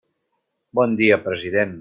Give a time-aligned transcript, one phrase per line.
[0.79, 1.79] Bon dia, president.